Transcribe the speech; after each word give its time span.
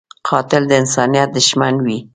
قاتل 0.27 0.63
د 0.67 0.71
انسانیت 0.81 1.29
دښمن 1.37 1.75
وي 1.85 1.97